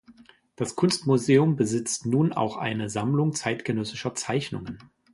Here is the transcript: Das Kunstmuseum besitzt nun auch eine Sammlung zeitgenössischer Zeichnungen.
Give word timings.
Das 0.55 0.75
Kunstmuseum 0.75 1.55
besitzt 1.57 2.07
nun 2.07 2.33
auch 2.33 2.57
eine 2.57 2.89
Sammlung 2.89 3.33
zeitgenössischer 3.35 4.15
Zeichnungen. 4.15 4.79